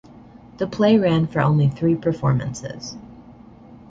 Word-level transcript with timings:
The 0.57 0.65
play 0.65 0.97
ran 0.97 1.27
for 1.27 1.41
only 1.41 1.69
three 1.69 1.93
performances. 1.93 2.97